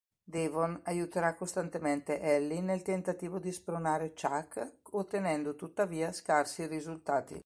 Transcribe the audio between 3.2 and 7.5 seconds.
di spronare Chuck, ottenendo tuttavia scarsi risultati.